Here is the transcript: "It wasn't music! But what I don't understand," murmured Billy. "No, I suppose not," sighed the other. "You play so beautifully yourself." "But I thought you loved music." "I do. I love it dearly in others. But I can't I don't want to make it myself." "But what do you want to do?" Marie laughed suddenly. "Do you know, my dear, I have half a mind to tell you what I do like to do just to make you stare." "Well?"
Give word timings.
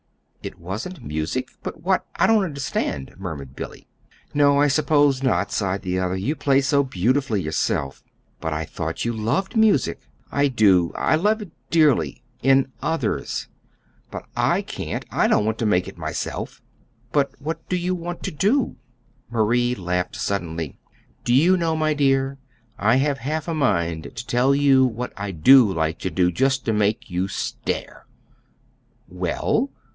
"It 0.41 0.57
wasn't 0.57 1.03
music! 1.03 1.49
But 1.61 1.83
what 1.83 2.07
I 2.15 2.25
don't 2.25 2.43
understand," 2.43 3.13
murmured 3.19 3.55
Billy. 3.55 3.87
"No, 4.33 4.59
I 4.59 4.67
suppose 4.67 5.21
not," 5.21 5.51
sighed 5.51 5.83
the 5.83 5.99
other. 5.99 6.15
"You 6.17 6.35
play 6.35 6.61
so 6.61 6.81
beautifully 6.83 7.39
yourself." 7.43 8.03
"But 8.39 8.51
I 8.51 8.65
thought 8.65 9.05
you 9.05 9.13
loved 9.13 9.55
music." 9.55 10.01
"I 10.31 10.47
do. 10.47 10.91
I 10.95 11.13
love 11.13 11.43
it 11.43 11.51
dearly 11.69 12.23
in 12.41 12.69
others. 12.81 13.49
But 14.09 14.25
I 14.35 14.63
can't 14.63 15.05
I 15.11 15.27
don't 15.27 15.45
want 15.45 15.59
to 15.59 15.67
make 15.67 15.87
it 15.87 15.99
myself." 15.99 16.59
"But 17.11 17.39
what 17.39 17.69
do 17.69 17.75
you 17.77 17.93
want 17.93 18.23
to 18.23 18.31
do?" 18.31 18.77
Marie 19.29 19.75
laughed 19.75 20.15
suddenly. 20.15 20.79
"Do 21.23 21.35
you 21.35 21.55
know, 21.55 21.75
my 21.75 21.93
dear, 21.93 22.39
I 22.79 22.95
have 22.95 23.19
half 23.19 23.47
a 23.47 23.53
mind 23.53 24.03
to 24.15 24.25
tell 24.25 24.55
you 24.55 24.83
what 24.83 25.13
I 25.15 25.29
do 25.29 25.71
like 25.71 25.99
to 25.99 26.09
do 26.09 26.31
just 26.31 26.65
to 26.65 26.73
make 26.73 27.11
you 27.11 27.27
stare." 27.27 28.07
"Well?" 29.07 29.69